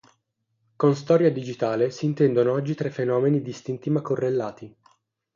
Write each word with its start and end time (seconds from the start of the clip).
Con 0.75 0.95
storia 0.95 1.31
digitale 1.31 1.91
si 1.91 2.05
intendono 2.05 2.53
oggi 2.53 2.73
tre 2.73 2.89
fenomeni 2.89 3.39
distinti 3.39 3.91
ma 3.91 4.01
correlati. 4.01 4.75